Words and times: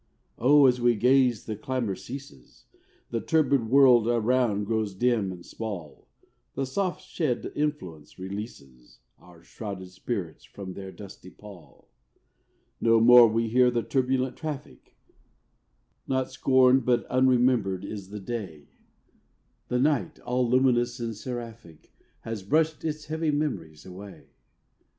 O, 0.39 0.65
as 0.65 0.81
we 0.81 0.95
gaze 0.95 1.45
the 1.45 1.55
clamour 1.55 1.93
ceases, 1.95 2.65
The 3.11 3.21
turbid 3.21 3.69
world 3.69 4.07
around 4.07 4.63
grows 4.63 4.95
dim 4.95 5.31
and 5.31 5.45
small, 5.45 6.07
The 6.55 6.65
soft 6.65 7.03
shed 7.03 7.51
influence 7.55 8.17
releases 8.17 8.97
Our 9.19 9.43
shrouded 9.43 9.89
spirits 9.91 10.43
from 10.43 10.73
their 10.73 10.91
dusty 10.91 11.29
pall. 11.29 11.87
No 12.81 12.99
more 12.99 13.27
we 13.27 13.47
hear 13.49 13.69
the 13.69 13.83
turbulent 13.83 14.37
traffic, 14.37 14.97
Not 16.07 16.31
scorned 16.31 16.83
but 16.83 17.05
unremembered 17.11 17.85
is 17.85 18.09
the 18.09 18.19
day; 18.19 18.69
The 19.67 19.77
Night, 19.77 20.19
all 20.21 20.49
luminous 20.49 20.99
and 20.99 21.15
seraphic, 21.15 21.93
Has 22.21 22.41
brushed 22.41 22.83
its 22.83 23.05
heavy 23.05 23.29
memories 23.29 23.85
away. 23.85 24.29